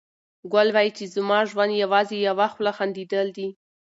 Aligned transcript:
ګل 0.53 0.67
وايي 0.75 0.91
چې 0.97 1.05
زما 1.15 1.39
ژوند 1.49 1.73
یوازې 1.83 2.17
یوه 2.27 2.47
خوله 2.53 2.71
خندېدل 2.77 3.27
دي. 3.37 3.47